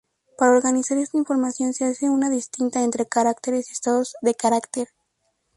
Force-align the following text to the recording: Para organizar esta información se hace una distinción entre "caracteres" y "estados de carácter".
Para 0.35 0.53
organizar 0.57 0.97
esta 0.97 1.19
información 1.19 1.73
se 1.73 1.85
hace 1.85 2.09
una 2.09 2.31
distinción 2.31 2.85
entre 2.85 3.05
"caracteres" 3.05 3.69
y 3.69 3.73
"estados 3.73 4.15
de 4.23 4.33
carácter". 4.33 4.87